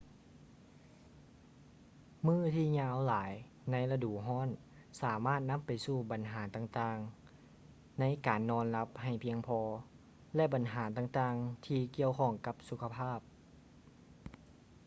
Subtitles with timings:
[2.27, 3.31] ມື້ທີ່ຍາວຫຼາຍ
[3.71, 4.49] ໃນລະດູຮ້ອນ
[5.01, 9.59] ສາມາດນຳໄປສູ່ບັນຫາຕ່າງໆ ໃນການນອນຫຼັບໃຫ້ພຽງພໍ
[10.35, 13.19] ແລະ ບັນຫາຕ່າງໆ ທີ່ກ່ຽວຂ້ອງກັບສຸຂະພາບ